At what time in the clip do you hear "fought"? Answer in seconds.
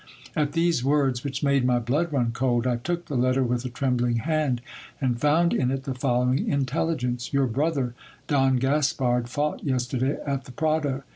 9.29-9.63